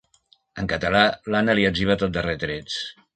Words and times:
En 0.61 0.69
català, 0.71 1.03
l'Anna 1.35 1.55
li 1.59 1.67
etziba 1.71 1.99
tot 2.05 2.17
de 2.17 2.25
retrets. 2.29 2.79